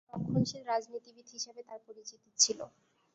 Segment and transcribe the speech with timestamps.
[0.11, 2.59] রক্ষণশীল রাজনীতিবিদ হিসেবে তার পরিচিতি ছিল।